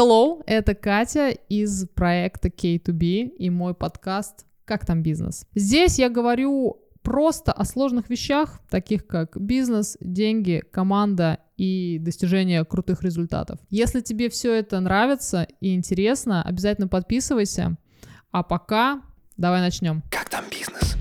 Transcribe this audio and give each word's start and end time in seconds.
Hello, 0.00 0.42
это 0.46 0.74
Катя 0.74 1.28
из 1.28 1.86
проекта 1.88 2.48
K2B 2.48 3.36
и 3.36 3.50
мой 3.50 3.74
подкаст 3.74 4.46
«Как 4.64 4.86
там 4.86 5.02
бизнес?». 5.02 5.44
Здесь 5.54 5.98
я 5.98 6.08
говорю 6.08 6.78
просто 7.02 7.52
о 7.52 7.66
сложных 7.66 8.08
вещах, 8.08 8.62
таких 8.70 9.06
как 9.06 9.38
бизнес, 9.38 9.98
деньги, 10.00 10.62
команда 10.72 11.40
и 11.58 11.98
достижение 12.00 12.64
крутых 12.64 13.02
результатов. 13.02 13.58
Если 13.68 14.00
тебе 14.00 14.30
все 14.30 14.54
это 14.54 14.80
нравится 14.80 15.46
и 15.60 15.74
интересно, 15.74 16.42
обязательно 16.44 16.88
подписывайся. 16.88 17.76
А 18.30 18.42
пока 18.42 19.02
давай 19.36 19.60
начнем. 19.60 20.02
Как 20.10 20.30
там 20.30 20.46
бизнес? 20.50 20.96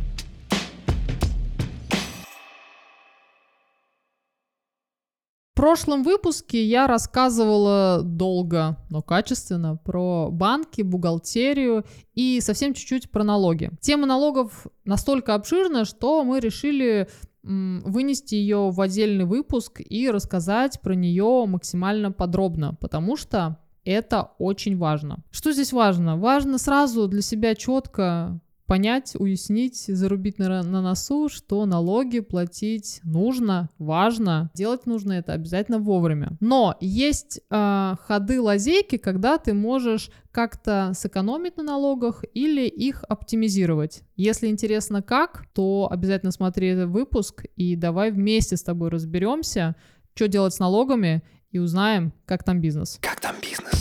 Прошлом 5.60 6.04
выпуске 6.04 6.64
я 6.64 6.88
рассказывала 6.88 8.02
долго, 8.02 8.78
но 8.90 9.02
качественно 9.02 9.76
про 9.76 10.30
банки, 10.32 10.84
бухгалтерию 10.84 11.84
и 12.16 12.40
совсем 12.40 12.74
чуть-чуть 12.74 13.12
про 13.12 13.26
налоги. 13.26 13.70
Тема 13.82 14.06
налогов 14.06 14.68
настолько 14.86 15.36
обширна, 15.36 15.84
что 15.84 16.24
мы 16.24 16.40
решили 16.40 17.10
вынести 17.44 18.36
ее 18.36 18.70
в 18.70 18.80
отдельный 18.80 19.26
выпуск 19.26 19.82
и 19.84 20.10
рассказать 20.10 20.80
про 20.80 20.94
нее 20.96 21.44
максимально 21.46 22.14
подробно, 22.14 22.76
потому 22.76 23.18
что 23.18 23.58
это 23.84 24.32
очень 24.40 24.78
важно. 24.78 25.26
Что 25.30 25.52
здесь 25.52 25.74
важно? 25.74 26.16
Важно 26.16 26.58
сразу 26.58 27.10
для 27.10 27.22
себя 27.22 27.54
четко 27.54 28.40
понять, 28.70 29.16
уяснить, 29.18 29.86
зарубить 29.88 30.38
на, 30.38 30.62
на 30.62 30.82
носу, 30.84 31.28
что 31.28 31.66
налоги 31.66 32.20
платить 32.20 33.00
нужно, 33.04 33.72
важно, 33.80 34.52
делать 34.54 34.86
нужно 34.86 35.14
это 35.14 35.34
обязательно 35.34 35.80
вовремя. 35.80 36.38
Но 36.40 36.78
есть 36.80 37.42
э, 37.50 37.96
ходы 38.00 38.40
лазейки, 38.40 38.98
когда 38.98 39.40
ты 39.40 39.56
можешь 39.56 40.12
как-то 40.32 40.92
сэкономить 40.94 41.58
на 41.58 41.64
налогах 41.64 42.24
или 42.36 42.68
их 42.68 43.04
оптимизировать. 43.10 44.04
Если 44.16 44.46
интересно 44.46 45.02
как, 45.02 45.48
то 45.54 45.88
обязательно 45.92 46.32
смотри 46.32 46.68
этот 46.68 46.90
выпуск 46.90 47.46
и 47.56 47.76
давай 47.76 48.12
вместе 48.12 48.56
с 48.56 48.62
тобой 48.62 48.90
разберемся, 48.90 49.76
что 50.14 50.28
делать 50.28 50.54
с 50.54 50.60
налогами 50.60 51.24
и 51.50 51.58
узнаем, 51.58 52.14
как 52.28 52.44
там 52.44 52.62
бизнес. 52.62 53.00
Как 53.02 53.20
там 53.20 53.36
бизнес? 53.42 53.79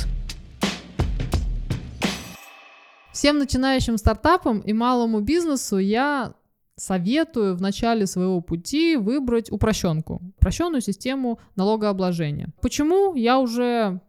Всем 3.19 3.38
начинающим 3.38 3.98
стартапам 3.98 4.61
и 4.61 4.72
малому 4.72 5.19
бизнесу 5.19 5.78
я 5.78 6.34
советую 6.77 7.56
в 7.56 7.60
начале 7.60 8.06
своего 8.06 8.41
пути 8.41 8.94
выбрать 8.94 9.50
упрощенку, 9.50 10.22
упрощенную 10.36 10.80
систему 10.80 11.41
налогообложения. 11.56 12.50
Почему? 12.62 13.16
Я 13.16 13.41
уже 13.41 14.00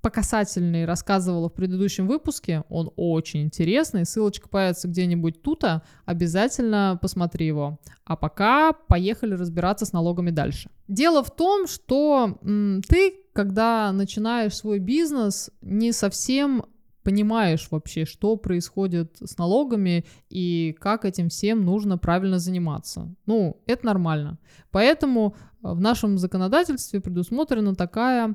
по 0.00 0.10
касательной 0.10 0.86
рассказывала 0.86 1.48
в 1.48 1.52
предыдущем 1.52 2.08
выпуске. 2.08 2.64
Он 2.68 2.90
очень 2.96 3.42
интересный. 3.42 4.04
Ссылочка 4.04 4.48
появится 4.48 4.88
где-нибудь 4.88 5.40
тут. 5.40 5.62
Обязательно 6.04 6.98
посмотри 7.00 7.46
его. 7.46 7.78
А 8.04 8.16
пока 8.16 8.72
поехали 8.72 9.34
разбираться 9.34 9.86
с 9.86 9.92
налогами 9.92 10.30
дальше. 10.30 10.68
Дело 10.88 11.22
в 11.22 11.30
том, 11.32 11.68
что 11.68 12.36
м, 12.42 12.82
ты, 12.88 13.20
когда 13.34 13.92
начинаешь 13.92 14.56
свой 14.56 14.80
бизнес, 14.80 15.48
не 15.60 15.92
совсем 15.92 16.64
понимаешь 17.08 17.68
вообще, 17.70 18.04
что 18.04 18.36
происходит 18.36 19.16
с 19.24 19.38
налогами 19.38 20.04
и 20.28 20.76
как 20.78 21.06
этим 21.06 21.30
всем 21.30 21.64
нужно 21.64 21.96
правильно 21.96 22.38
заниматься. 22.38 23.08
Ну, 23.24 23.62
это 23.66 23.86
нормально. 23.86 24.38
Поэтому 24.70 25.34
э, 25.34 25.72
в 25.72 25.80
нашем 25.80 26.18
законодательстве 26.18 27.00
предусмотрена 27.00 27.74
такая 27.74 28.34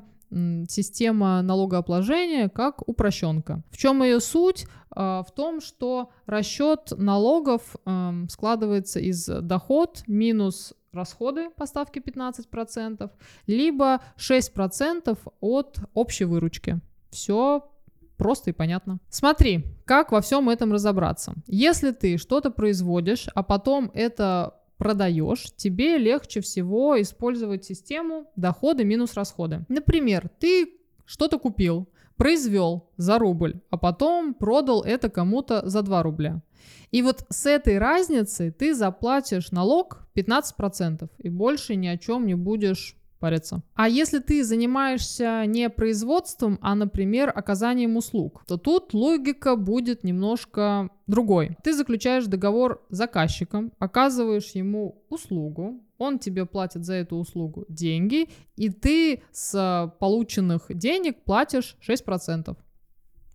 система 0.68 1.42
налогообложения 1.42 2.48
как 2.48 2.88
упрощенка. 2.88 3.62
В 3.70 3.76
чем 3.76 4.02
ее 4.02 4.18
суть? 4.18 4.66
Э, 4.96 5.22
в 5.24 5.28
том, 5.36 5.60
что 5.60 6.10
расчет 6.26 6.92
налогов 6.96 7.76
эм, 7.86 8.28
складывается 8.28 8.98
из 8.98 9.26
доход 9.26 10.02
минус 10.08 10.74
расходы 10.92 11.50
по 11.50 11.66
ставке 11.66 12.00
15%, 12.00 13.08
либо 13.46 14.00
6% 14.16 15.16
от 15.40 15.78
общей 15.94 16.24
выручки. 16.24 16.80
Все 17.10 17.70
Просто 18.16 18.50
и 18.50 18.52
понятно. 18.52 18.98
Смотри, 19.08 19.64
как 19.84 20.12
во 20.12 20.20
всем 20.20 20.48
этом 20.48 20.72
разобраться. 20.72 21.34
Если 21.46 21.90
ты 21.90 22.16
что-то 22.16 22.50
производишь, 22.50 23.26
а 23.34 23.42
потом 23.42 23.90
это 23.94 24.54
продаешь, 24.78 25.52
тебе 25.56 25.98
легче 25.98 26.40
всего 26.40 27.00
использовать 27.00 27.64
систему 27.64 28.26
доходы 28.36 28.84
минус 28.84 29.14
расходы. 29.14 29.64
Например, 29.68 30.30
ты 30.38 30.72
что-то 31.06 31.38
купил, 31.38 31.88
произвел 32.16 32.90
за 32.96 33.18
рубль, 33.18 33.60
а 33.70 33.76
потом 33.76 34.34
продал 34.34 34.82
это 34.82 35.10
кому-то 35.10 35.68
за 35.68 35.82
2 35.82 36.02
рубля. 36.02 36.42
И 36.90 37.02
вот 37.02 37.26
с 37.28 37.46
этой 37.46 37.78
разницы 37.78 38.54
ты 38.56 38.74
заплатишь 38.74 39.50
налог 39.50 40.06
15% 40.14 41.10
и 41.18 41.28
больше 41.28 41.74
ни 41.74 41.88
о 41.88 41.98
чем 41.98 42.26
не 42.26 42.34
будешь 42.34 42.96
париться. 43.24 43.62
А 43.74 43.88
если 43.88 44.18
ты 44.18 44.44
занимаешься 44.44 45.46
не 45.46 45.70
производством, 45.70 46.58
а, 46.60 46.74
например, 46.74 47.32
оказанием 47.34 47.96
услуг, 47.96 48.42
то 48.46 48.58
тут 48.58 48.92
логика 48.92 49.56
будет 49.56 50.04
немножко 50.04 50.90
другой. 51.06 51.56
Ты 51.64 51.72
заключаешь 51.72 52.26
договор 52.26 52.84
с 52.90 52.96
заказчиком, 52.98 53.72
оказываешь 53.78 54.50
ему 54.56 55.02
услугу, 55.08 55.80
он 55.96 56.18
тебе 56.18 56.44
платит 56.44 56.84
за 56.84 56.94
эту 56.94 57.16
услугу 57.16 57.64
деньги, 57.68 58.28
и 58.56 58.68
ты 58.68 59.22
с 59.32 59.90
полученных 60.00 60.66
денег 60.68 61.24
платишь 61.24 61.78
6%. 61.88 62.54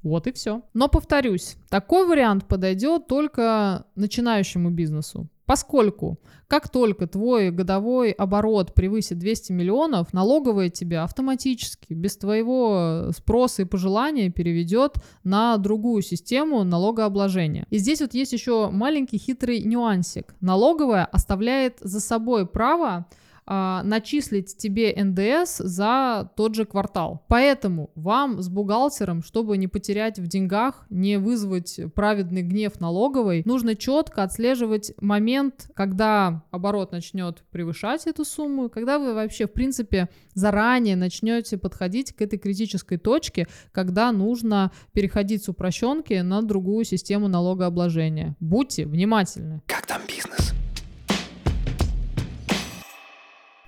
Вот 0.03 0.27
и 0.27 0.31
все. 0.31 0.61
Но 0.75 0.87
повторюсь, 0.87 1.55
такой 1.69 2.05
вариант 2.05 2.45
подойдет 2.45 3.07
только 3.07 3.85
начинающему 3.95 4.69
бизнесу. 4.69 5.27
Поскольку 5.49 6.19
как 6.47 6.69
только 6.69 7.07
твой 7.07 7.49
годовой 7.49 8.11
оборот 8.11 8.75
превысит 8.75 9.17
200 9.17 9.51
миллионов, 9.51 10.13
налоговая 10.13 10.69
тебя 10.69 11.03
автоматически, 11.03 11.93
без 11.93 12.17
твоего 12.17 13.09
спроса 13.17 13.63
и 13.63 13.65
пожелания, 13.65 14.29
переведет 14.29 14.97
на 15.23 15.57
другую 15.57 16.03
систему 16.03 16.63
налогообложения. 16.63 17.65
И 17.71 17.79
здесь 17.79 17.99
вот 17.99 18.13
есть 18.13 18.31
еще 18.31 18.69
маленький 18.69 19.17
хитрый 19.17 19.63
нюансик. 19.63 20.35
Налоговая 20.39 21.05
оставляет 21.05 21.79
за 21.81 21.99
собой 21.99 22.45
право 22.45 23.07
а, 23.51 23.81
начислить 23.81 24.55
тебе 24.57 24.93
НДС 24.95 25.57
за 25.57 26.29
тот 26.35 26.53
же 26.53 26.65
квартал. 26.65 27.25
Поэтому 27.27 27.89
вам 27.95 28.43
с 28.43 28.47
бухгалтером, 28.47 29.23
чтобы 29.23 29.57
не 29.57 29.67
потерять 29.67 30.19
в 30.19 30.27
деньгах, 30.27 30.85
не 30.91 31.17
вызвать 31.17 31.79
праведный 31.95 32.43
гнев 32.43 32.79
налоговой, 32.79 33.41
нужно 33.45 33.75
четко 33.75 34.21
отслеживать 34.21 34.93
момент, 35.01 35.71
когда 35.73 36.43
оборот 36.51 36.91
начнет 36.91 37.43
превышать 37.49 38.05
эту 38.05 38.23
сумму, 38.23 38.69
когда 38.69 38.99
вы 38.99 39.15
вообще, 39.15 39.47
в 39.47 39.51
принципе, 39.51 40.09
заранее 40.35 40.95
начнете 40.95 41.57
подходить 41.57 42.13
к 42.13 42.21
этой 42.21 42.37
критической 42.37 42.99
точке, 42.99 43.47
когда 43.71 44.11
нужно 44.11 44.71
переходить 44.93 45.43
с 45.43 45.49
упрощенки 45.49 46.13
на 46.13 46.43
другую 46.43 46.85
систему 46.85 47.27
налогообложения. 47.27 48.35
Будьте 48.39 48.85
внимательны. 48.85 49.63
Как 49.65 49.87
там 49.87 50.03
бизнес? 50.07 50.53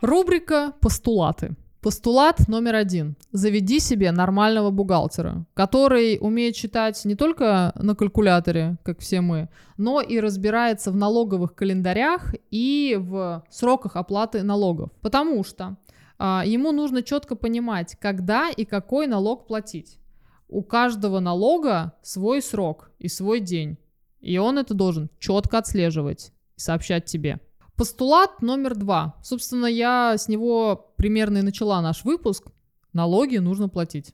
Рубрика 0.02 0.74
«Постулаты». 0.82 1.56
Постулат 1.80 2.48
номер 2.48 2.74
один. 2.74 3.16
Заведи 3.32 3.80
себе 3.80 4.12
нормального 4.12 4.72
бухгалтера, 4.72 5.46
который 5.54 6.18
умеет 6.20 6.56
читать 6.56 7.06
не 7.06 7.14
только 7.14 7.72
на 7.76 7.94
калькуляторе, 7.94 8.78
как 8.84 9.00
все 9.00 9.22
мы, 9.22 9.50
но 9.78 10.02
и 10.02 10.20
разбирается 10.20 10.92
в 10.92 10.96
налоговых 10.96 11.54
календарях 11.54 12.34
и 12.50 12.98
в 13.00 13.44
сроках 13.52 13.96
оплаты 13.96 14.42
налогов. 14.42 14.90
Потому 15.02 15.44
что 15.44 15.78
а, 16.18 16.44
ему 16.48 16.72
нужно 16.72 17.04
четко 17.04 17.36
понимать, 17.36 17.96
когда 18.00 18.50
и 18.50 18.66
какой 18.66 19.06
налог 19.06 19.46
платить. 19.46 20.00
У 20.48 20.64
каждого 20.64 21.20
налога 21.20 21.94
свой 22.02 22.42
срок 22.42 22.90
и 22.98 23.08
свой 23.08 23.40
день. 23.40 23.78
И 24.20 24.40
он 24.40 24.58
это 24.58 24.74
должен 24.74 25.12
четко 25.20 25.60
отслеживать 25.60 26.32
и 26.58 26.60
сообщать 26.60 27.06
тебе. 27.06 27.40
Постулат 27.82 28.44
номер 28.44 28.76
два. 28.76 29.16
Собственно, 29.24 29.66
я 29.66 30.16
с 30.16 30.28
него 30.28 30.94
примерно 30.98 31.40
и 31.40 31.42
начала 31.42 31.82
наш 31.82 32.04
выпуск. 32.04 32.52
Налоги 32.94 33.38
нужно 33.38 33.70
платить. 33.70 34.14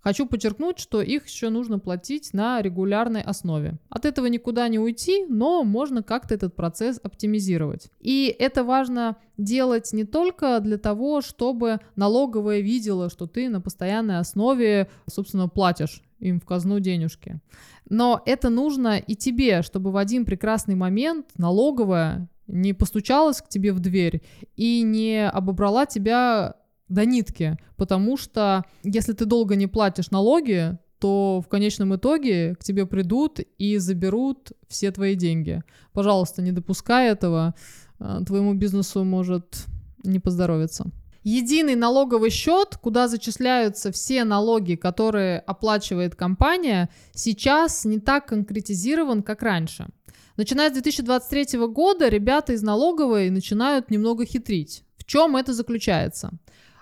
Хочу 0.00 0.26
подчеркнуть, 0.26 0.78
что 0.78 1.00
их 1.00 1.26
еще 1.26 1.48
нужно 1.48 1.78
платить 1.78 2.34
на 2.34 2.60
регулярной 2.60 3.22
основе. 3.22 3.78
От 3.88 4.04
этого 4.04 4.26
никуда 4.26 4.68
не 4.68 4.78
уйти, 4.78 5.24
но 5.30 5.64
можно 5.64 6.02
как-то 6.02 6.34
этот 6.34 6.54
процесс 6.54 7.00
оптимизировать. 7.02 7.90
И 8.00 8.36
это 8.38 8.64
важно 8.64 9.16
делать 9.38 9.94
не 9.94 10.04
только 10.04 10.60
для 10.60 10.76
того, 10.76 11.22
чтобы 11.22 11.78
налоговая 11.96 12.60
видела, 12.60 13.08
что 13.08 13.26
ты 13.26 13.48
на 13.48 13.62
постоянной 13.62 14.18
основе, 14.18 14.90
собственно, 15.08 15.48
платишь 15.48 16.02
им 16.18 16.38
в 16.38 16.44
казну 16.44 16.80
денежки. 16.80 17.40
Но 17.88 18.20
это 18.26 18.50
нужно 18.50 18.98
и 18.98 19.16
тебе, 19.16 19.62
чтобы 19.62 19.90
в 19.90 19.96
один 19.96 20.26
прекрасный 20.26 20.74
момент 20.74 21.28
налоговая 21.38 22.28
не 22.50 22.72
постучалась 22.72 23.40
к 23.40 23.48
тебе 23.48 23.72
в 23.72 23.80
дверь 23.80 24.22
и 24.56 24.82
не 24.82 25.28
обобрала 25.28 25.86
тебя 25.86 26.54
до 26.88 27.04
нитки, 27.04 27.56
потому 27.76 28.16
что 28.16 28.64
если 28.82 29.12
ты 29.12 29.24
долго 29.24 29.56
не 29.56 29.66
платишь 29.66 30.10
налоги, 30.10 30.78
то 30.98 31.40
в 31.44 31.48
конечном 31.48 31.96
итоге 31.96 32.54
к 32.56 32.64
тебе 32.64 32.84
придут 32.84 33.40
и 33.58 33.78
заберут 33.78 34.52
все 34.68 34.90
твои 34.90 35.14
деньги. 35.14 35.62
Пожалуйста, 35.92 36.42
не 36.42 36.52
допускай 36.52 37.10
этого, 37.10 37.54
а, 37.98 38.22
твоему 38.24 38.54
бизнесу 38.54 39.04
может 39.04 39.66
не 40.04 40.18
поздоровиться. 40.18 40.90
Единый 41.22 41.74
налоговый 41.74 42.30
счет, 42.30 42.78
куда 42.80 43.06
зачисляются 43.06 43.92
все 43.92 44.24
налоги, 44.24 44.74
которые 44.74 45.40
оплачивает 45.40 46.14
компания, 46.14 46.88
сейчас 47.12 47.84
не 47.84 47.98
так 47.98 48.26
конкретизирован, 48.26 49.22
как 49.22 49.42
раньше. 49.42 49.88
Начиная 50.36 50.70
с 50.70 50.72
2023 50.72 51.58
года 51.66 52.08
ребята 52.08 52.52
из 52.52 52.62
налоговой 52.62 53.30
начинают 53.30 53.90
немного 53.90 54.24
хитрить. 54.24 54.84
В 54.96 55.04
чем 55.04 55.36
это 55.36 55.52
заключается? 55.52 56.30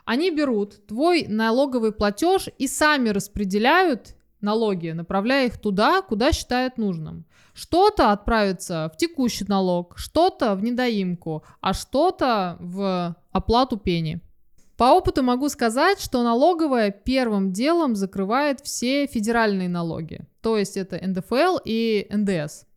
Они 0.05 0.31
берут 0.31 0.87
твой 0.87 1.27
налоговый 1.29 1.93
платеж 1.93 2.49
и 2.57 2.67
сами 2.67 3.11
распределяют 3.11 4.15
налоги, 4.41 4.91
направляя 4.91 5.47
их 5.47 5.59
туда, 5.59 6.03
куда 6.03 6.33
считают 6.33 6.79
нужным. 6.79 7.27
Что-то 7.55 8.13
отправится 8.13 8.91
в 8.95 8.97
текущий 8.97 9.45
налог, 9.49 9.99
что-то 9.99 10.55
в 10.55 10.63
недоимку, 10.63 11.45
а 11.61 11.75
что-то 11.75 12.57
в 12.61 13.17
оплату 13.33 13.77
пени. 13.77 14.21
По 14.77 14.93
опыту 14.93 15.25
могу 15.25 15.49
сказать, 15.49 16.01
что 16.01 16.23
налоговая 16.23 16.93
первым 16.93 17.53
делом 17.53 17.97
закрывает 17.97 18.61
все 18.61 19.09
федеральные 19.09 19.69
налоги, 19.69 20.21
то 20.41 20.57
есть 20.57 20.77
это 20.77 21.05
НДФЛ 21.05 21.59
и 21.65 22.07
НДС. 22.11 22.68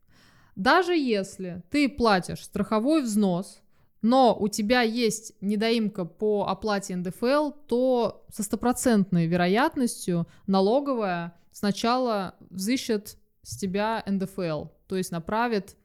Даже 0.61 0.95
если 0.95 1.63
ты 1.71 1.89
платишь 1.89 2.43
страховой 2.43 3.01
взнос, 3.01 3.61
но 4.03 4.37
у 4.39 4.47
тебя 4.47 4.83
есть 4.83 5.33
недоимка 5.41 6.05
по 6.05 6.45
оплате 6.47 6.95
НДФЛ, 6.95 7.49
то 7.65 8.23
со 8.31 8.43
стопроцентной 8.43 9.25
вероятностью 9.25 10.27
налоговая 10.45 11.33
сначала 11.51 12.35
взыщет 12.51 13.17
с 13.41 13.57
тебя 13.57 14.03
НДФЛ, 14.05 14.65
то 14.87 14.97
есть 14.97 15.11
направит 15.11 15.77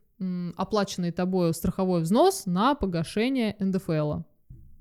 оплаченный 0.56 1.10
тобой 1.10 1.54
страховой 1.54 2.02
взнос 2.02 2.44
на 2.44 2.74
погашение 2.74 3.56
НДФЛа. 3.58 4.26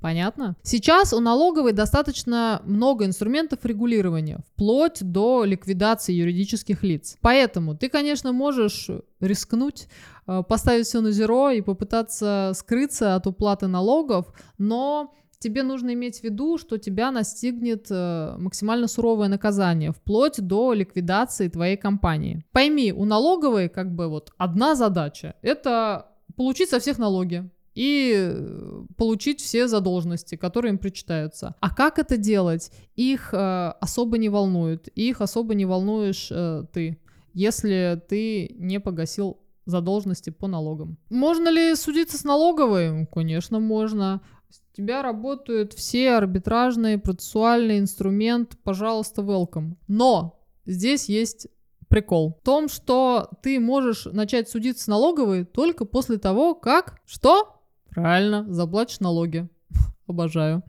Понятно? 0.06 0.56
Сейчас 0.62 1.14
у 1.14 1.20
налоговой 1.20 1.74
достаточно 1.74 2.62
много 2.64 3.06
инструментов 3.06 3.66
регулирования, 3.66 4.38
вплоть 4.54 5.00
до 5.02 5.46
ликвидации 5.46 6.14
юридических 6.14 6.84
лиц. 6.84 7.18
Поэтому 7.22 7.76
ты, 7.76 7.90
конечно, 7.90 8.32
можешь 8.32 8.92
рискнуть, 9.20 9.88
э, 10.28 10.44
поставить 10.48 10.86
все 10.86 11.02
на 11.02 11.10
зеро 11.10 11.50
и 11.50 11.62
попытаться 11.62 12.52
скрыться 12.54 13.16
от 13.16 13.26
уплаты 13.26 13.66
налогов, 13.66 14.28
но 14.60 15.12
тебе 15.40 15.64
нужно 15.64 15.96
иметь 15.96 16.20
в 16.20 16.24
виду, 16.24 16.60
что 16.60 16.78
тебя 16.78 17.10
настигнет 17.10 17.88
э, 17.90 18.36
максимально 18.38 18.88
суровое 18.88 19.28
наказание, 19.28 19.92
вплоть 19.92 20.40
до 20.40 20.74
ликвидации 20.74 21.48
твоей 21.48 21.78
компании. 21.78 22.46
Пойми, 22.52 22.94
у 22.94 23.06
налоговой 23.06 23.70
как 23.70 23.96
бы 23.96 24.08
вот 24.08 24.34
одна 24.38 24.76
задача– 24.76 25.34
это 25.42 26.12
получить 26.36 26.70
со 26.70 26.80
всех 26.80 27.00
налоги 27.00 27.50
и 27.76 28.14
э, 28.16 28.84
получить 28.98 29.42
все 29.42 29.68
задолженности, 29.68 30.36
которые 30.36 30.72
им 30.72 30.78
причитаются. 30.78 31.56
А 31.60 31.76
как 31.76 32.00
это 32.00 32.18
делать? 32.18 32.72
Их 32.96 33.34
э, 33.34 33.74
особо 33.82 34.18
не 34.18 34.30
волнует. 34.30 34.88
Их 34.96 35.22
особо 35.22 35.54
не 35.54 35.66
волнуешь 35.66 36.30
э, 36.32 36.64
ты, 36.72 36.98
если 37.34 38.02
ты 38.08 38.56
не 38.58 38.80
погасил 38.80 39.38
задолженности 39.66 40.30
по 40.30 40.48
налогам. 40.48 40.98
Можно 41.10 41.50
ли 41.50 41.76
судиться 41.76 42.18
с 42.18 42.24
налоговой? 42.24 43.08
Конечно, 43.08 43.60
можно. 43.60 44.22
У 44.50 44.76
тебя 44.76 45.02
работают 45.02 45.74
все 45.74 46.12
арбитражные, 46.12 46.98
процессуальный 46.98 47.80
инструмент, 47.80 48.58
пожалуйста, 48.64 49.22
welcome. 49.22 49.76
Но 49.88 50.40
здесь 50.66 51.10
есть 51.10 51.48
прикол. 51.90 52.38
В 52.42 52.46
том, 52.46 52.70
что 52.70 53.30
ты 53.42 53.60
можешь 53.60 54.06
начать 54.06 54.50
судиться 54.50 54.86
с 54.86 54.88
налоговой 54.88 55.46
только 55.46 55.86
после 55.86 56.18
того, 56.18 56.56
как... 56.56 57.00
Что? 57.06 57.55
Правильно, 57.96 58.46
заплатишь 58.48 59.00
налоги. 59.00 59.48
Обожаю. 60.08 60.64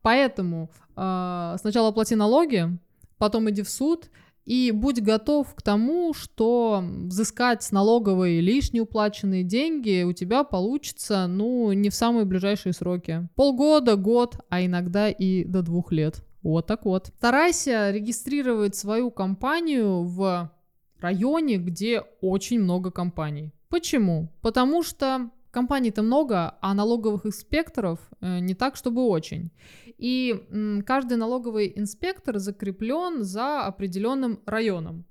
Поэтому 0.00 0.70
э, 0.96 1.56
сначала 1.60 1.90
плати 1.92 2.14
налоги, 2.14 2.78
потом 3.18 3.50
иди 3.50 3.62
в 3.62 3.68
суд 3.68 4.08
и 4.48 4.70
будь 4.70 5.02
готов 5.02 5.54
к 5.54 5.60
тому, 5.60 6.14
что 6.14 6.82
взыскать 6.82 7.62
с 7.62 7.70
налоговой 7.70 8.40
лишние 8.40 8.84
уплаченные 8.84 9.42
деньги 9.42 10.04
у 10.04 10.14
тебя 10.14 10.42
получится, 10.42 11.26
ну, 11.26 11.70
не 11.72 11.90
в 11.90 11.94
самые 11.94 12.24
ближайшие 12.24 12.72
сроки. 12.72 13.28
Полгода, 13.34 13.96
год, 13.96 14.38
а 14.48 14.64
иногда 14.64 15.10
и 15.10 15.44
до 15.44 15.60
двух 15.60 15.92
лет. 15.92 16.24
Вот 16.42 16.66
так 16.66 16.86
вот. 16.86 17.08
Старайся 17.18 17.90
регистрировать 17.90 18.74
свою 18.74 19.10
компанию 19.10 20.04
в 20.04 20.50
районе, 20.98 21.58
где 21.58 22.00
очень 22.22 22.60
много 22.60 22.90
компаний. 22.90 23.52
Почему? 23.68 24.32
Потому 24.40 24.82
что 24.82 25.28
Компаний-то 25.50 26.02
много, 26.02 26.56
а 26.60 26.74
налоговых 26.74 27.26
инспекторов 27.26 27.98
э, 28.20 28.40
не 28.40 28.54
так, 28.54 28.76
чтобы 28.76 29.06
очень. 29.06 29.50
И 29.96 30.82
каждый 30.86 31.16
налоговый 31.16 31.72
инспектор 31.74 32.38
закреплен 32.38 33.22
за 33.22 33.66
определенным 33.66 34.40
районом. 34.46 35.04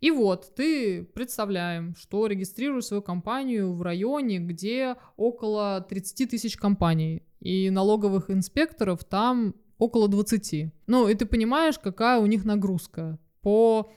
И 0.00 0.10
вот 0.10 0.54
ты 0.54 1.02
представляем, 1.02 1.94
что 1.96 2.26
регистрируешь 2.26 2.84
свою 2.84 3.02
компанию 3.02 3.72
в 3.72 3.80
районе, 3.80 4.38
где 4.38 4.96
около 5.16 5.80
30 5.88 6.30
тысяч 6.30 6.56
компаний, 6.56 7.22
и 7.40 7.70
налоговых 7.70 8.30
инспекторов 8.30 9.04
там 9.04 9.54
около 9.78 10.08
20. 10.08 10.72
Ну, 10.86 11.08
и 11.08 11.14
ты 11.14 11.26
понимаешь, 11.26 11.78
какая 11.78 12.18
у 12.18 12.26
них 12.26 12.44
нагрузка 12.44 13.18
по 13.40 13.90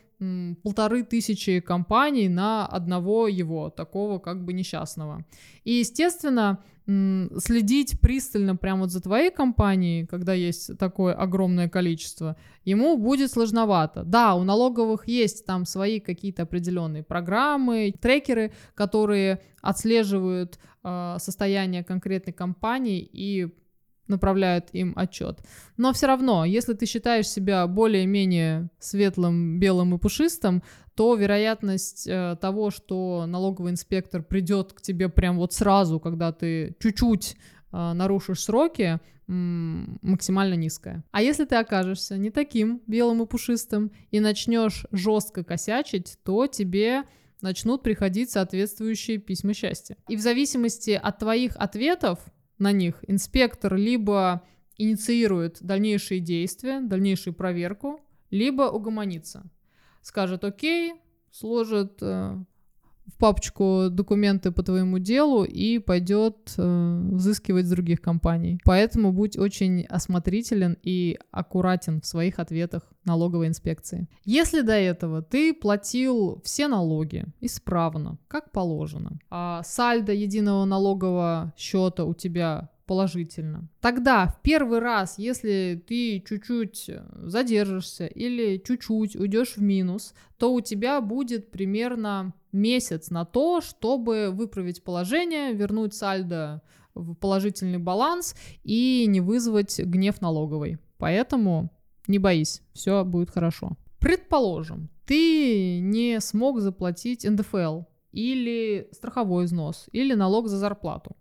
полторы 0.63 1.03
тысячи 1.03 1.59
компаний 1.59 2.27
на 2.27 2.65
одного 2.65 3.27
его, 3.27 3.69
такого 3.69 4.19
как 4.19 4.43
бы 4.43 4.53
несчастного. 4.53 5.25
И, 5.63 5.73
естественно, 5.73 6.59
следить 6.87 7.99
пристально 7.99 8.55
прямо 8.55 8.81
вот 8.81 8.91
за 8.91 9.01
твоей 9.01 9.29
компанией, 9.29 10.05
когда 10.05 10.33
есть 10.33 10.77
такое 10.77 11.13
огромное 11.13 11.67
количество, 11.67 12.37
ему 12.63 12.97
будет 12.97 13.29
сложновато. 13.29 14.03
Да, 14.03 14.35
у 14.35 14.43
налоговых 14.43 15.07
есть 15.07 15.45
там 15.45 15.65
свои 15.65 15.99
какие-то 15.99 16.43
определенные 16.43 17.03
программы, 17.03 17.93
трекеры, 17.99 18.53
которые 18.73 19.41
отслеживают 19.61 20.59
э, 20.83 21.17
состояние 21.19 21.83
конкретной 21.83 22.33
компании 22.33 23.01
и 23.01 23.49
направляют 24.07 24.69
им 24.73 24.93
отчет. 24.95 25.39
Но 25.77 25.93
все 25.93 26.07
равно, 26.07 26.45
если 26.45 26.73
ты 26.73 26.85
считаешь 26.85 27.27
себя 27.27 27.67
более-менее 27.67 28.69
светлым, 28.79 29.59
белым 29.59 29.95
и 29.95 29.97
пушистым, 29.97 30.63
то 30.95 31.13
вероятность 31.15 32.07
э, 32.07 32.37
того, 32.41 32.71
что 32.71 33.25
налоговый 33.27 33.71
инспектор 33.71 34.23
придет 34.23 34.73
к 34.73 34.81
тебе 34.81 35.09
прям 35.09 35.37
вот 35.37 35.53
сразу, 35.53 35.99
когда 35.99 36.31
ты 36.31 36.75
чуть-чуть 36.79 37.35
э, 37.71 37.93
нарушишь 37.93 38.43
сроки, 38.43 38.99
максимально 39.27 40.53
низкая. 40.53 41.03
А 41.11 41.21
если 41.21 41.43
ты 41.43 41.55
окажешься 41.55 42.17
не 42.17 42.29
таким 42.29 42.81
белым 42.87 43.23
и 43.23 43.25
пушистым 43.25 43.91
и 44.09 44.21
начнешь 44.21 44.85
жестко 44.91 45.43
косячить, 45.43 46.17
то 46.23 46.47
тебе 46.47 47.03
начнут 47.41 47.83
приходить 47.83 48.31
соответствующие 48.31 49.17
письма 49.17 49.53
счастья. 49.53 49.97
И 50.07 50.15
в 50.15 50.21
зависимости 50.21 50.91
от 50.91 51.19
твоих 51.19 51.55
ответов 51.57 52.19
на 52.59 52.71
них 52.71 53.03
инспектор 53.07 53.75
либо 53.75 54.43
инициирует 54.77 55.57
дальнейшие 55.61 56.19
действия, 56.19 56.81
дальнейшую 56.81 57.33
проверку, 57.33 57.99
либо 58.29 58.63
угомонится. 58.63 59.43
Скажет 60.01 60.43
окей, 60.43 60.95
сложит 61.31 61.97
э, 62.01 62.37
в 63.07 63.17
папочку 63.17 63.87
документы 63.89 64.51
по 64.51 64.63
твоему 64.63 64.99
делу 64.99 65.43
и 65.43 65.79
пойдет 65.79 66.53
э, 66.57 67.01
взыскивать 67.11 67.65
с 67.65 67.69
других 67.69 68.01
компаний. 68.01 68.59
Поэтому 68.63 69.11
будь 69.11 69.37
очень 69.37 69.85
осмотрителен 69.85 70.77
и 70.83 71.17
аккуратен 71.31 72.01
в 72.01 72.05
своих 72.05 72.39
ответах 72.39 72.83
налоговой 73.05 73.47
инспекции. 73.47 74.07
Если 74.25 74.61
до 74.61 74.73
этого 74.73 75.21
ты 75.21 75.53
платил 75.53 76.41
все 76.43 76.67
налоги 76.67 77.25
исправно, 77.39 78.17
как 78.27 78.51
положено, 78.51 79.19
а 79.29 79.63
сальдо 79.63 80.11
единого 80.11 80.65
налогового 80.65 81.53
счета 81.57 82.03
у 82.03 82.13
тебя 82.13 82.69
положительно. 82.87 83.67
Тогда 83.81 84.27
в 84.27 84.41
первый 84.41 84.79
раз, 84.79 85.19
если 85.19 85.83
ты 85.87 86.23
чуть-чуть 86.27 86.89
задержишься 87.21 88.07
или 88.07 88.57
чуть-чуть 88.65 89.15
уйдешь 89.15 89.57
в 89.57 89.61
минус, 89.61 90.13
то 90.37 90.53
у 90.53 90.61
тебя 90.61 91.01
будет 91.01 91.51
примерно 91.51 92.33
месяц 92.51 93.09
на 93.09 93.25
то, 93.25 93.61
чтобы 93.61 94.29
выправить 94.31 94.83
положение, 94.83 95.53
вернуть 95.53 95.93
сальдо 95.93 96.61
в 96.93 97.13
положительный 97.15 97.77
баланс 97.77 98.35
и 98.63 99.05
не 99.07 99.21
вызвать 99.21 99.79
гнев 99.79 100.21
налоговой. 100.21 100.77
Поэтому 100.97 101.71
не 102.07 102.19
боись, 102.19 102.61
все 102.73 103.03
будет 103.03 103.29
хорошо. 103.29 103.77
Предположим, 103.99 104.89
ты 105.05 105.79
не 105.79 106.19
смог 106.19 106.59
заплатить 106.59 107.23
НДФЛ 107.23 107.83
или 108.11 108.89
страховой 108.91 109.45
взнос, 109.45 109.87
или 109.91 110.13
налог 110.13 110.47
за 110.47 110.57
зарплату, 110.57 111.15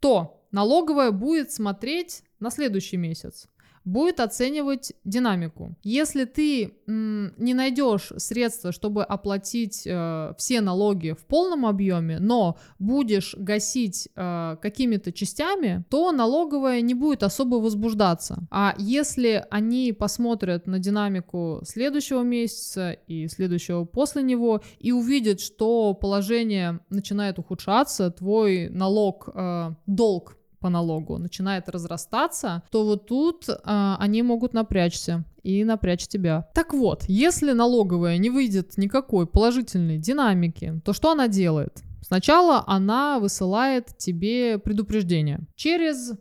то 0.00 0.46
налоговая 0.50 1.10
будет 1.10 1.52
смотреть 1.52 2.22
на 2.40 2.50
следующий 2.50 2.96
месяц. 2.96 3.48
Будет 3.86 4.20
оценивать 4.20 4.92
динамику. 5.04 5.76
Если 5.82 6.24
ты 6.24 6.74
не 6.86 7.54
найдешь 7.54 8.12
средства, 8.16 8.72
чтобы 8.72 9.04
оплатить 9.04 9.86
э, 9.86 10.34
все 10.36 10.60
налоги 10.60 11.12
в 11.12 11.24
полном 11.24 11.64
объеме, 11.64 12.18
но 12.18 12.58
будешь 12.78 13.34
гасить 13.38 14.08
э, 14.14 14.56
какими-то 14.60 15.12
частями, 15.12 15.84
то 15.88 16.10
налоговая 16.12 16.80
не 16.80 16.94
будет 16.94 17.22
особо 17.22 17.56
возбуждаться. 17.56 18.46
А 18.50 18.74
если 18.76 19.44
они 19.50 19.92
посмотрят 19.92 20.66
на 20.66 20.78
динамику 20.80 21.60
следующего 21.64 22.22
месяца 22.22 22.90
и 22.90 23.28
следующего 23.28 23.84
после 23.84 24.22
него 24.22 24.62
и 24.80 24.90
увидят, 24.90 25.40
что 25.40 25.94
положение 25.94 26.80
начинает 26.90 27.38
ухудшаться, 27.38 28.10
твой 28.10 28.68
налог, 28.68 29.28
э, 29.32 29.74
долг 29.86 30.36
по 30.66 30.70
налогу 30.70 31.18
начинает 31.18 31.68
разрастаться, 31.68 32.64
то 32.72 32.84
вот 32.84 33.06
тут 33.06 33.44
а, 33.48 33.96
они 34.00 34.22
могут 34.22 34.52
напрячься 34.52 35.24
и 35.44 35.62
напрячь 35.62 36.08
тебя. 36.08 36.48
Так 36.54 36.74
вот, 36.74 37.04
если 37.06 37.52
налоговая 37.52 38.18
не 38.18 38.30
выйдет 38.30 38.76
никакой 38.76 39.28
положительной 39.28 39.98
динамики, 39.98 40.80
то 40.84 40.92
что 40.92 41.12
она 41.12 41.28
делает? 41.28 41.84
Сначала 42.02 42.64
она 42.66 43.20
высылает 43.20 43.96
тебе 43.96 44.58
предупреждение. 44.58 45.38
Через 45.54 46.14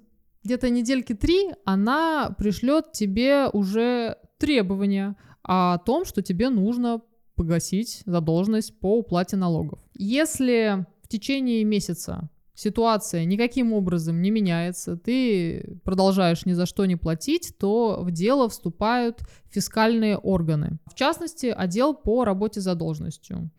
где-то 0.44 0.70
недельки 0.70 1.16
три 1.16 1.50
она 1.66 2.36
пришлет 2.38 2.92
тебе 2.92 3.48
уже 3.52 4.18
требования 4.38 5.16
о 5.42 5.80
том, 5.80 6.06
что 6.06 6.22
тебе 6.22 6.50
нужно 6.50 7.02
погасить 7.34 8.04
задолженность 8.06 8.80
по 8.80 9.00
уплате 9.00 9.38
налогов. 9.38 9.80
Если 9.96 10.86
в 11.02 11.08
течение 11.08 11.64
месяца 11.64 12.30
ситуация 12.56 13.26
никаким 13.26 13.74
образом 13.74 14.22
не 14.22 14.32
меняется, 14.32 14.98
ты 14.98 15.80
продолжаешь 15.84 16.46
ни 16.46 16.54
за 16.54 16.66
что 16.66 16.86
не 16.86 16.96
платить, 16.96 17.54
то 17.60 18.00
в 18.02 18.12
дело 18.12 18.50
вступают 18.50 19.20
фискальные 19.50 20.18
органы. 20.18 20.80
В 20.86 20.96
частности, 20.96 21.48
отдел 21.48 21.94
по 21.94 22.26
работе 22.26 22.62
за 22.62 22.76
должностью. 22.76 23.52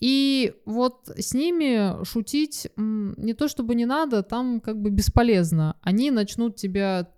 И 0.00 0.54
вот 0.66 1.08
с 1.16 1.34
ними 1.34 2.04
шутить 2.04 2.68
не 2.76 3.34
то 3.34 3.48
чтобы 3.48 3.74
не 3.74 3.86
надо, 3.86 4.22
там 4.22 4.60
как 4.60 4.80
бы 4.80 4.90
бесполезно. 4.90 5.76
Они 5.82 6.10
начнут 6.10 6.56
тебя 6.56 7.10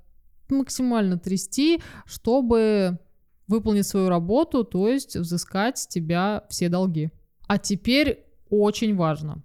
максимально 0.48 1.18
трясти, 1.18 1.80
чтобы 2.04 2.98
выполнить 3.48 3.86
свою 3.86 4.08
работу, 4.08 4.64
то 4.64 4.88
есть 4.88 5.16
взыскать 5.16 5.78
с 5.78 5.86
тебя 5.86 6.44
все 6.48 6.68
долги. 6.68 7.10
А 7.46 7.58
теперь 7.58 8.24
очень 8.50 8.94
важно. 8.96 9.42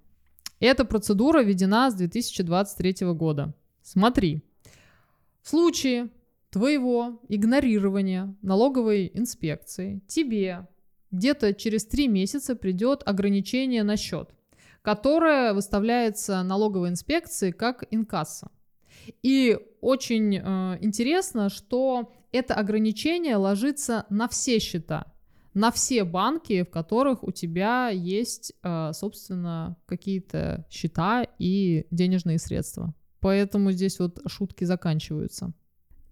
Эта 0.61 0.85
процедура 0.85 1.41
введена 1.41 1.89
с 1.89 1.95
2023 1.95 3.07
года. 3.13 3.55
Смотри, 3.81 4.43
в 5.41 5.49
случае 5.49 6.09
твоего 6.51 7.19
игнорирования 7.29 8.35
налоговой 8.43 9.09
инспекции 9.11 10.03
тебе 10.07 10.67
где-то 11.09 11.55
через 11.55 11.83
три 11.85 12.07
месяца 12.07 12.55
придет 12.55 13.01
ограничение 13.07 13.81
на 13.81 13.97
счет, 13.97 14.35
которое 14.83 15.53
выставляется 15.53 16.43
налоговой 16.43 16.89
инспекции 16.89 17.49
как 17.49 17.83
инкасса. 17.89 18.51
И 19.23 19.57
очень 19.81 20.37
э, 20.37 20.77
интересно, 20.79 21.49
что 21.49 22.13
это 22.31 22.53
ограничение 22.53 23.35
ложится 23.35 24.05
на 24.11 24.27
все 24.27 24.59
счета 24.59 25.10
на 25.53 25.71
все 25.71 26.03
банки, 26.03 26.63
в 26.63 26.69
которых 26.69 27.23
у 27.23 27.31
тебя 27.31 27.89
есть, 27.89 28.53
э, 28.63 28.91
собственно, 28.93 29.77
какие-то 29.85 30.65
счета 30.69 31.25
и 31.39 31.85
денежные 31.91 32.39
средства. 32.39 32.93
Поэтому 33.19 33.71
здесь 33.71 33.99
вот 33.99 34.19
шутки 34.27 34.63
заканчиваются. 34.63 35.53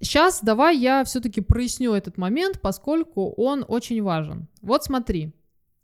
Сейчас 0.01 0.41
давай 0.41 0.77
я 0.77 1.03
все-таки 1.03 1.41
проясню 1.41 1.93
этот 1.93 2.17
момент, 2.17 2.62
поскольку 2.62 3.31
он 3.31 3.65
очень 3.67 4.01
важен. 4.01 4.48
Вот 4.62 4.84
смотри, 4.84 5.34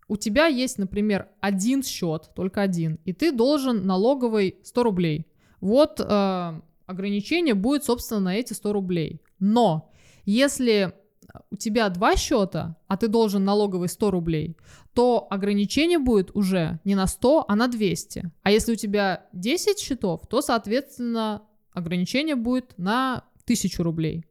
у 0.08 0.18
тебя 0.18 0.48
есть, 0.48 0.78
например, 0.78 1.28
один 1.42 1.84
счет, 1.84 2.30
только 2.36 2.62
один, 2.62 3.00
и 3.06 3.14
ты 3.14 3.32
должен 3.32 3.86
налоговый 3.86 4.58
100 4.64 4.84
рублей. 4.84 5.28
Вот 5.60 6.00
э, 6.00 6.62
ограничение 6.86 7.56
будет, 7.56 7.84
собственно, 7.84 8.20
на 8.22 8.36
эти 8.36 8.54
100 8.54 8.74
рублей. 8.74 9.22
Но 9.40 9.92
если 10.26 10.94
у 11.52 11.56
тебя 11.56 11.90
два 11.90 12.16
счета, 12.16 12.78
а 12.88 12.98
ты 12.98 13.08
должен 13.08 13.44
налоговый 13.44 13.90
100 13.90 14.12
рублей, 14.12 14.58
то 14.94 15.28
ограничение 15.30 16.00
будет 16.00 16.36
уже 16.36 16.80
не 16.84 16.96
на 16.96 17.08
100, 17.08 17.46
а 17.48 17.56
на 17.56 17.68
200. 17.68 18.32
А 18.44 18.52
если 18.52 18.74
у 18.74 18.76
тебя 18.76 19.26
10 19.34 19.80
счетов, 19.80 20.22
то, 20.28 20.42
соответственно, 20.42 21.44
ограничение 21.74 22.36
будет 22.36 22.74
на 22.78 23.24
1000 23.46 23.84
рублей. 23.84 24.26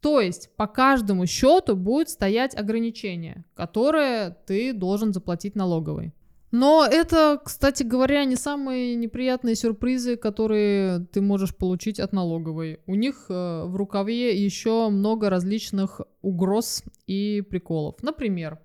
То 0.00 0.20
есть 0.20 0.50
по 0.56 0.66
каждому 0.66 1.26
счету 1.26 1.74
будет 1.74 2.08
стоять 2.08 2.54
ограничение, 2.54 3.44
которое 3.54 4.30
ты 4.46 4.72
должен 4.72 5.12
заплатить 5.12 5.56
налоговой. 5.56 6.12
Но 6.50 6.86
это, 6.90 7.40
кстати 7.44 7.82
говоря, 7.82 8.24
не 8.24 8.36
самые 8.36 8.94
неприятные 8.94 9.54
сюрпризы, 9.54 10.16
которые 10.16 11.00
ты 11.12 11.20
можешь 11.20 11.54
получить 11.54 12.00
от 12.00 12.12
налоговой. 12.12 12.80
У 12.86 12.94
них 12.94 13.26
э, 13.28 13.64
в 13.64 13.76
рукаве 13.76 14.42
еще 14.42 14.88
много 14.88 15.28
различных 15.28 16.00
угроз 16.22 16.82
и 17.06 17.42
приколов. 17.42 17.96
Например, 18.02 18.58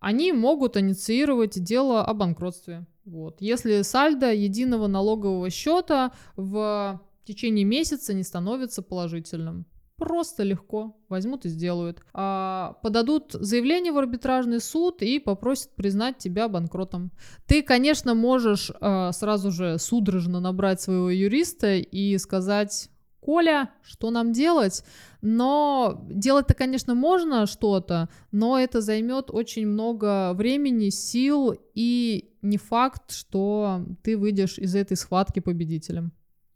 они 0.00 0.32
могут 0.32 0.76
инициировать 0.78 1.62
дело 1.62 2.02
о 2.02 2.14
банкротстве. 2.14 2.86
Вот. 3.04 3.40
Если 3.40 3.82
сальдо 3.82 4.32
единого 4.32 4.86
налогового 4.86 5.50
счета 5.50 6.12
в 6.36 7.00
течение 7.24 7.64
месяца 7.64 8.14
не 8.14 8.22
становится 8.22 8.82
положительным. 8.82 9.66
Просто 9.98 10.44
легко 10.44 10.96
возьмут 11.08 11.44
и 11.44 11.48
сделают. 11.48 12.00
А, 12.14 12.78
подадут 12.82 13.32
заявление 13.32 13.92
в 13.92 13.98
арбитражный 13.98 14.60
суд 14.60 15.02
и 15.02 15.18
попросят 15.18 15.74
признать 15.74 16.18
тебя 16.18 16.48
банкротом. 16.48 17.10
Ты, 17.46 17.62
конечно, 17.62 18.14
можешь 18.14 18.70
а, 18.80 19.10
сразу 19.10 19.50
же 19.50 19.76
судорожно 19.78 20.38
набрать 20.38 20.80
своего 20.80 21.10
юриста 21.10 21.74
и 21.74 22.16
сказать, 22.18 22.90
Коля, 23.20 23.70
что 23.82 24.10
нам 24.10 24.32
делать? 24.32 24.84
Но 25.20 26.06
делать-то, 26.08 26.54
конечно, 26.54 26.94
можно 26.94 27.46
что-то, 27.46 28.08
но 28.30 28.58
это 28.58 28.80
займет 28.80 29.30
очень 29.30 29.66
много 29.66 30.32
времени, 30.32 30.90
сил 30.90 31.54
и 31.74 32.36
не 32.40 32.56
факт, 32.56 33.10
что 33.10 33.84
ты 34.02 34.16
выйдешь 34.16 34.58
из 34.58 34.74
этой 34.74 34.96
схватки 34.96 35.40
победителем. 35.40 36.12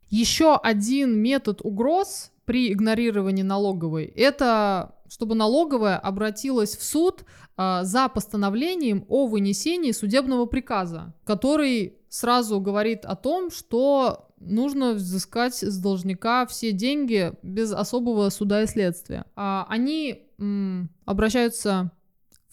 Еще 0.09 0.55
один 0.55 1.19
метод 1.19 1.61
угроз 1.63 2.32
при 2.45 2.71
игнорировании 2.71 3.43
налоговой, 3.43 4.05
это 4.05 4.95
чтобы 5.13 5.35
налоговая 5.35 5.97
обратилась 5.97 6.75
в 6.75 6.83
суд 6.83 7.23
а, 7.55 7.83
за 7.83 8.09
постановлением 8.09 9.05
о 9.09 9.27
вынесении 9.27 9.91
судебного 9.91 10.47
приказа, 10.47 11.13
который 11.23 11.97
сразу 12.09 12.59
говорит 12.59 13.05
о 13.05 13.15
том, 13.15 13.51
что 13.51 14.29
нужно 14.39 14.93
взыскать 14.93 15.55
с 15.55 15.77
должника 15.79 16.47
все 16.47 16.71
деньги 16.71 17.33
без 17.43 17.71
особого 17.71 18.29
суда 18.29 18.63
и 18.63 18.67
следствия. 18.67 19.25
А, 19.35 19.67
они 19.69 20.27
м, 20.39 20.89
обращаются 21.05 21.91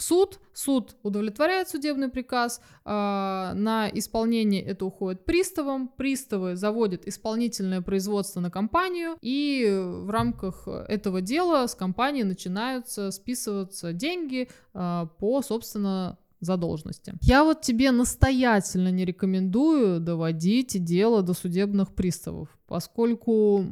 в 0.00 0.02
суд, 0.02 0.40
суд 0.54 0.97
удовлетворяет 1.02 1.69
судебный 1.69 2.09
приказ, 2.09 2.62
э, 2.87 2.90
на 2.90 3.90
исполнение 3.92 4.62
это 4.62 4.87
уходит 4.87 5.26
приставам, 5.26 5.88
приставы 5.88 6.57
заводят 6.57 7.07
исполнительное 7.07 7.83
производство 7.83 8.40
на 8.40 8.50
компанию, 8.50 9.19
и 9.21 9.69
в 9.78 10.09
рамках 10.09 10.66
этого 10.66 11.21
дела 11.21 11.66
с 11.66 11.75
компанией 11.75 12.25
начинаются 12.25 13.11
списываться 13.11 13.92
деньги 13.92 14.49
э, 14.73 15.07
по, 15.19 15.42
собственно, 15.42 16.16
задолженности. 16.40 17.12
Я 17.21 17.45
вот 17.45 17.61
тебе 17.61 17.90
настоятельно 17.90 18.88
не 18.88 19.04
рекомендую 19.04 20.00
доводить 20.00 20.83
дело 20.83 21.21
до 21.23 21.35
судебных 21.35 21.95
приставов, 21.95 22.49
поскольку 22.66 23.66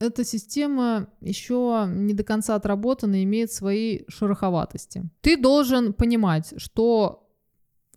эта 0.00 0.24
система 0.24 1.08
еще 1.20 1.86
не 1.88 2.14
до 2.14 2.24
конца 2.24 2.54
отработана 2.54 3.20
и 3.20 3.24
имеет 3.24 3.52
свои 3.52 4.00
шероховатости. 4.08 5.04
Ты 5.20 5.36
должен 5.36 5.92
понимать, 5.92 6.54
что 6.56 7.28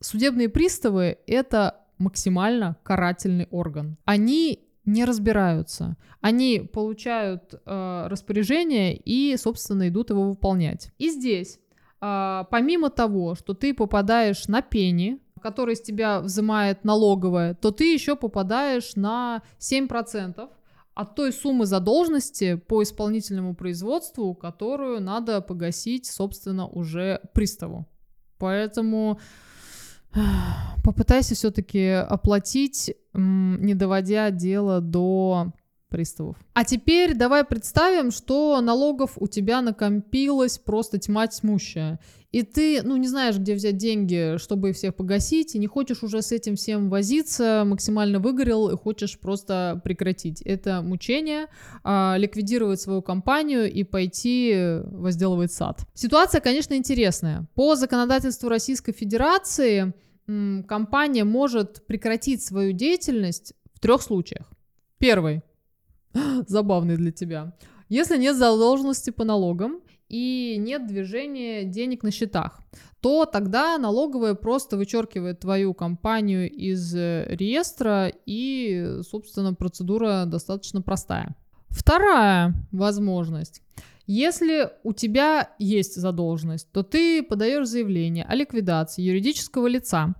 судебные 0.01 0.50
приставы— 0.50 1.17
это 1.27 1.79
максимально 1.98 2.75
карательный 2.83 3.48
орган. 3.51 3.98
Они 4.03 4.67
не 4.86 5.05
разбираются. 5.05 5.95
Они 6.19 6.60
получают 6.60 7.53
э, 7.53 8.07
распоряжение 8.07 8.98
и, 8.98 9.38
собственно, 9.38 9.88
идут 9.88 10.10
его 10.10 10.29
выполнять. 10.29 10.91
И 10.98 11.10
здесь, 11.10 11.57
э, 12.01 12.43
помимо 12.51 12.89
того, 12.89 13.36
что 13.36 13.53
ты 13.53 13.74
попадаешь 13.74 14.48
на 14.50 14.62
пени, 14.62 15.19
который 15.41 15.77
с 15.77 15.81
тебя 15.81 16.19
взимает 16.19 16.83
налоговая, 16.83 17.53
то 17.53 17.72
ты 17.72 17.93
еще 17.93 18.17
попадаешь 18.17 18.95
на 18.95 19.41
7% 19.57 20.50
от 20.95 21.15
той 21.15 21.31
суммы 21.31 21.65
задолженности 21.65 22.55
по 22.55 22.83
исполнительному 22.83 23.55
производству, 23.55 24.35
которую 24.35 25.01
надо 25.01 25.41
погасить, 25.41 26.05
собственно, 26.05 26.67
уже 26.67 27.19
приставу. 27.33 27.88
Поэтому 28.38 29.19
попытайся 30.83 31.33
все-таки 31.35 31.88
оплатить, 31.89 32.95
не 33.13 33.73
доводя 33.73 34.29
дело 34.31 34.81
до 34.81 35.53
приставов. 35.93 36.35
А 36.53 36.65
теперь 36.65 37.13
давай 37.13 37.45
представим, 37.45 38.09
что 38.09 38.59
налогов 38.62 39.12
у 39.17 39.27
тебя 39.27 39.62
накопилось 39.62 40.57
просто 40.57 40.97
тьма 40.97 41.27
тьмущая. 41.27 42.00
И 42.31 42.41
ты, 42.41 42.81
ну, 42.81 42.97
не 42.97 43.07
знаешь, 43.07 43.38
где 43.38 43.53
взять 43.53 43.77
деньги, 43.77 44.38
чтобы 44.39 44.71
их 44.71 44.75
всех 44.75 44.95
погасить, 44.95 45.53
и 45.53 45.59
не 45.59 45.67
хочешь 45.67 46.01
уже 46.01 46.23
с 46.23 46.31
этим 46.31 46.55
всем 46.55 46.89
возиться, 46.89 47.63
максимально 47.63 48.17
выгорел, 48.17 48.69
и 48.69 48.75
хочешь 48.75 49.19
просто 49.19 49.79
прекратить. 49.83 50.41
Это 50.41 50.81
мучение, 50.81 51.45
а, 51.83 52.15
ликвидировать 52.17 52.81
свою 52.81 53.03
компанию 53.03 53.71
и 53.71 53.83
пойти 53.83 54.79
возделывать 54.85 55.51
сад. 55.51 55.85
Ситуация, 55.93 56.41
конечно, 56.41 56.73
интересная. 56.73 57.47
По 57.53 57.75
законодательству 57.75 58.50
Российской 58.50 58.93
Федерации 58.93 59.93
компания 60.25 61.25
может 61.25 61.85
прекратить 61.85 62.43
свою 62.43 62.71
деятельность 62.71 63.53
в 63.75 63.79
трех 63.79 64.01
случаях. 64.01 64.51
Первый. 64.97 65.43
Забавный 66.48 66.98
для 66.98 67.12
тебя. 67.12 67.55
Если 67.89 68.17
нет 68.17 68.36
задолженности 68.36 69.10
по 69.10 69.24
налогам 69.24 69.82
и 70.10 70.55
нет 70.58 70.88
движения 70.88 71.63
денег 71.63 72.03
на 72.03 72.12
счетах, 72.12 72.60
то 73.01 73.25
тогда 73.25 73.77
налоговая 73.77 74.34
просто 74.34 74.77
вычеркивает 74.77 75.41
твою 75.41 75.74
компанию 75.74 76.50
из 76.50 76.96
э, 76.96 77.25
реестра 77.29 78.12
и, 78.25 79.00
собственно, 79.10 79.53
процедура 79.53 80.24
достаточно 80.25 80.82
простая. 80.82 81.36
Вторая 81.67 82.53
возможность. 82.72 83.62
Если 84.05 84.70
у 84.84 84.93
тебя 84.93 85.50
есть 85.60 85.96
задолженность, 85.96 86.72
то 86.72 86.84
ты 86.84 87.24
подаешь 87.24 87.67
заявление 87.67 88.25
о 88.25 88.36
ликвидации 88.36 89.01
юридического 89.01 89.67
лица. 89.67 90.13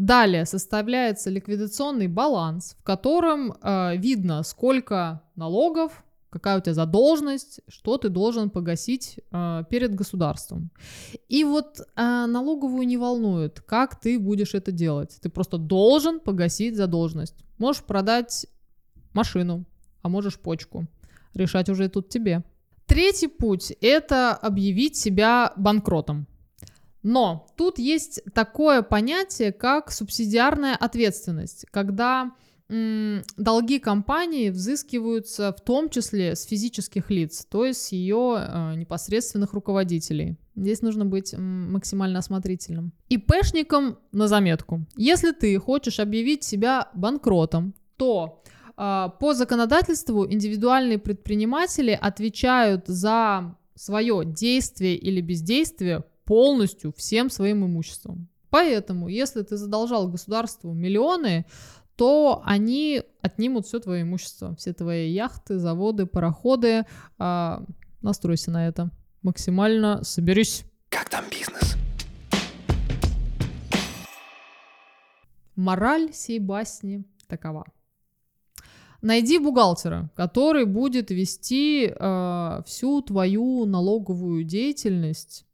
Далее 0.00 0.46
составляется 0.46 1.28
ликвидационный 1.28 2.08
баланс, 2.08 2.74
в 2.78 2.82
котором 2.82 3.52
э, 3.52 3.98
видно, 3.98 4.42
сколько 4.44 5.20
налогов, 5.36 6.02
какая 6.30 6.56
у 6.56 6.62
тебя 6.62 6.72
задолженность, 6.72 7.60
что 7.68 7.98
ты 7.98 8.08
должен 8.08 8.48
погасить 8.48 9.20
э, 9.30 9.64
перед 9.68 9.94
государством. 9.94 10.70
И 11.28 11.44
вот 11.44 11.80
э, 11.80 11.84
налоговую 12.26 12.86
не 12.86 12.96
волнует, 12.96 13.60
как 13.60 14.00
ты 14.00 14.18
будешь 14.18 14.54
это 14.54 14.72
делать. 14.72 15.18
Ты 15.20 15.28
просто 15.28 15.58
должен 15.58 16.18
погасить 16.18 16.76
задолженность. 16.76 17.36
Можешь 17.58 17.82
продать 17.82 18.46
машину, 19.12 19.66
а 20.00 20.08
можешь 20.08 20.38
почку. 20.38 20.86
Решать 21.34 21.68
уже 21.68 21.90
тут 21.90 22.08
тебе. 22.08 22.42
Третий 22.86 23.28
путь– 23.28 23.70
это 23.82 24.32
объявить 24.32 24.96
себя 24.96 25.52
банкротом. 25.56 26.26
Но 27.02 27.46
тут 27.56 27.78
есть 27.78 28.20
такое 28.34 28.82
понятие, 28.82 29.52
как 29.52 29.90
субсидиарная 29.90 30.76
ответственность, 30.76 31.66
когда 31.70 32.32
м, 32.68 33.22
долги 33.36 33.78
компании 33.78 34.50
взыскиваются 34.50 35.52
в 35.52 35.60
том 35.62 35.88
числе 35.88 36.36
с 36.36 36.44
физических 36.44 37.10
лиц, 37.10 37.46
то 37.50 37.64
есть 37.64 37.90
ее 37.92 38.36
э, 38.38 38.74
непосредственных 38.76 39.54
руководителей. 39.54 40.36
Здесь 40.54 40.82
нужно 40.82 41.06
быть 41.06 41.34
максимально 41.36 42.18
осмотрительным. 42.18 42.92
ИПшникам 43.08 43.98
на 44.12 44.28
заметку. 44.28 44.86
Если 44.96 45.32
ты 45.32 45.58
хочешь 45.58 46.00
объявить 46.00 46.44
себя 46.44 46.90
банкротом, 46.94 47.74
то 47.96 48.42
а, 48.76 49.08
по 49.08 49.34
законодательству 49.34 50.30
индивидуальные 50.30 50.98
предприниматели 50.98 51.98
отвечают 52.00 52.86
за 52.86 53.56
свое 53.74 54.22
действие 54.24 54.96
или 54.96 55.20
бездействие 55.20 56.04
полностью 56.30 56.92
всем 56.92 57.28
своим 57.28 57.66
имуществом. 57.66 58.28
Поэтому, 58.50 59.08
если 59.08 59.42
ты 59.42 59.56
задолжал 59.56 60.06
государству 60.06 60.72
миллионы, 60.72 61.44
то 61.96 62.40
они 62.44 63.02
отнимут 63.20 63.66
все 63.66 63.80
твое 63.80 64.02
имущество, 64.02 64.54
все 64.54 64.72
твои 64.72 65.10
яхты, 65.10 65.58
заводы, 65.58 66.06
пароходы. 66.06 66.86
А, 67.18 67.64
настройся 68.00 68.52
на 68.52 68.68
это. 68.68 68.92
Максимально 69.22 70.04
соберись. 70.04 70.62
Как 70.88 71.08
там 71.08 71.24
бизнес? 71.28 71.76
Мораль 75.56 76.12
сей 76.12 76.38
басни 76.38 77.02
такова. 77.26 77.64
Найди 79.02 79.40
бухгалтера, 79.40 80.12
который 80.14 80.64
будет 80.64 81.10
вести 81.10 81.92
э, 81.92 82.62
всю 82.66 83.02
твою 83.02 83.64
налоговую 83.64 84.44
деятельность 84.44 85.44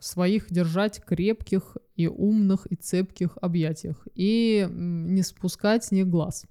своих 0.00 0.50
держать 0.50 1.04
крепких 1.04 1.76
и 1.94 2.08
умных 2.08 2.66
и 2.66 2.74
цепких 2.74 3.38
объятиях 3.40 4.08
и 4.14 4.66
не 4.70 5.22
спускать 5.22 5.84
с 5.84 5.90
них 5.92 6.08
глаз. 6.08 6.46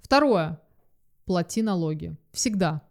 Второе. 0.00 0.60
Плати 1.24 1.62
налоги. 1.62 2.16
Всегда. 2.32 2.82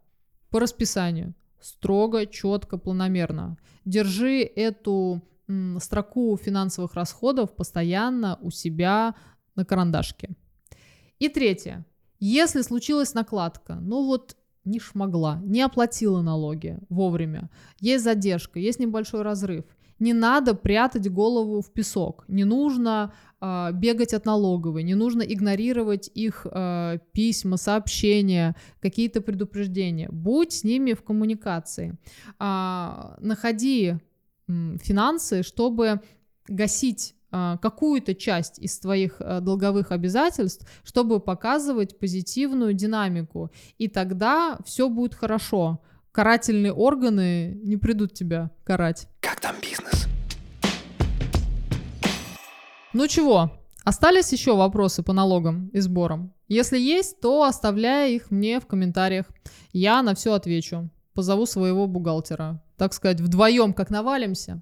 По 0.49 0.59
расписанию. 0.59 1.33
Строго, 1.59 2.25
четко, 2.25 2.77
планомерно. 2.77 3.57
Держи 3.85 4.41
эту 4.43 5.21
строку 5.79 6.37
финансовых 6.37 6.93
расходов 6.93 7.55
постоянно 7.55 8.37
у 8.41 8.51
себя 8.51 9.15
на 9.55 9.65
карандашке. 9.65 10.29
И 11.17 11.27
третье. 11.27 11.85
Если 12.19 12.61
случилась 12.61 13.13
накладка, 13.13 13.75
ну 13.75 14.05
вот 14.05 14.37
не 14.65 14.79
шмогла, 14.79 15.41
не 15.43 15.61
оплатила 15.61 16.21
налоги 16.21 16.79
вовремя, 16.89 17.49
есть 17.79 18.03
задержка, 18.03 18.59
есть 18.59 18.79
небольшой 18.79 19.21
разрыв, 19.21 19.65
не 19.99 20.13
надо 20.13 20.55
прятать 20.55 21.11
голову 21.11 21.61
в 21.61 21.71
песок, 21.71 22.23
не 22.27 22.45
нужно 22.45 23.13
э, 23.41 23.71
бегать 23.73 24.13
от 24.13 24.25
налоговой, 24.25 24.83
не 24.83 24.95
нужно 24.95 25.21
игнорировать 25.21 26.09
их 26.13 26.47
э, 26.49 26.99
письма, 27.11 27.57
сообщения, 27.57 28.55
какие-то 28.79 29.21
предупреждения. 29.21 30.07
Будь 30.09 30.53
с 30.53 30.63
ними 30.63 30.93
в 30.93 31.03
коммуникации. 31.03 31.97
Э, 32.39 33.15
находи 33.19 33.95
м, 34.47 34.77
финансы, 34.81 35.43
чтобы 35.43 36.01
гасить 36.47 37.15
какую-то 37.31 38.15
часть 38.15 38.59
из 38.59 38.79
твоих 38.79 39.17
а, 39.19 39.39
долговых 39.39 39.91
обязательств, 39.91 40.67
чтобы 40.83 41.19
показывать 41.19 41.99
позитивную 41.99 42.73
динамику. 42.73 43.51
И 43.77 43.87
тогда 43.87 44.57
все 44.65 44.89
будет 44.89 45.13
хорошо. 45.13 45.81
Карательные 46.11 46.73
органы 46.73 47.59
не 47.63 47.77
придут 47.77 48.13
тебя 48.13 48.51
карать. 48.63 49.07
Как 49.21 49.39
там 49.39 49.55
бизнес? 49.61 50.07
Ну 52.93 53.07
чего, 53.07 53.51
остались 53.83 54.33
еще 54.33 54.55
вопросы 54.55 55.03
по 55.03 55.13
налогам 55.13 55.69
и 55.73 55.79
сборам? 55.79 56.33
Если 56.47 56.79
есть, 56.79 57.19
то 57.21 57.43
оставляй 57.43 58.15
их 58.15 58.31
мне 58.31 58.59
в 58.59 58.65
комментариях. 58.65 59.27
Я 59.71 60.01
на 60.01 60.15
все 60.15 60.33
отвечу. 60.33 60.89
Позову 61.13 61.45
своего 61.45 61.87
бухгалтера. 61.87 62.61
Так 62.77 62.93
сказать, 62.93 63.19
вдвоем 63.19 63.73
как 63.73 63.89
навалимся. 63.89 64.61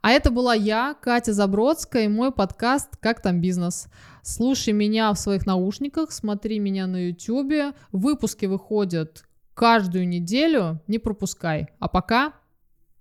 А 0.00 0.10
это 0.10 0.32
была 0.32 0.54
я, 0.54 0.94
Катя 1.00 1.32
Забродская, 1.32 2.04
и 2.04 2.08
мой 2.08 2.32
подкаст 2.32 2.96
«Как 2.98 3.22
там 3.22 3.40
бизнес?». 3.40 3.86
Слушай 4.22 4.72
меня 4.72 5.12
в 5.12 5.18
своих 5.18 5.46
наушниках, 5.46 6.10
смотри 6.10 6.58
меня 6.58 6.88
на 6.88 7.08
YouTube. 7.08 7.74
Выпуски 7.92 8.46
выходят 8.46 9.24
каждую 9.54 10.08
неделю, 10.08 10.80
не 10.88 10.98
пропускай. 10.98 11.68
А 11.78 11.88
пока, 11.88 12.32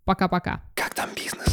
пока-пока. 0.04 0.64
Как 0.76 0.94
там 0.94 1.10
бизнес? 1.16 1.51